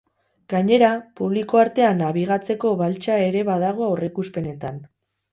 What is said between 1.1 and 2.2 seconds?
publiko artean